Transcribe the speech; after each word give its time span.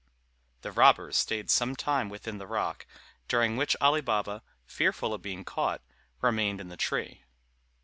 The 0.63 0.71
robbers 0.71 1.15
stayed 1.15 1.51
some 1.51 1.75
time 1.75 2.09
within 2.09 2.39
the 2.39 2.47
rock, 2.47 2.87
during 3.27 3.55
which 3.55 3.75
Ali 3.79 4.01
Baba, 4.01 4.41
fearful 4.65 5.13
of 5.13 5.21
being 5.21 5.43
caught, 5.45 5.83
remained 6.21 6.59
in 6.59 6.69
the 6.69 6.75
tree. 6.77 7.23